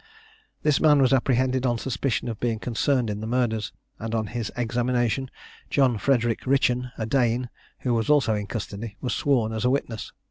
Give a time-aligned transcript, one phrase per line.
[0.63, 4.51] This man was apprehended on suspicion of being concerned in the murders; and on his
[4.57, 5.29] examination,
[5.69, 10.11] John Frederick Ritchen, a Dane, who was also in custody, was sworn as a witness.